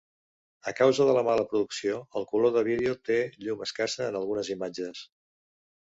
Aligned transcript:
A 0.71 0.71
causa 0.79 1.05
de 1.09 1.13
la 1.17 1.23
mala 1.27 1.43
producció, 1.51 1.99
el 2.21 2.27
color 2.33 2.55
del 2.57 2.67
vídeo 2.69 2.97
té 3.11 3.19
"llum 3.45 3.61
escassa" 3.67 4.11
en 4.13 4.19
algunes 4.21 4.51
imatges. 4.57 5.07